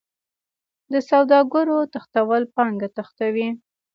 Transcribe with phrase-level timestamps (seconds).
[0.91, 3.49] د سوداګرو تښتول پانګه تښتوي.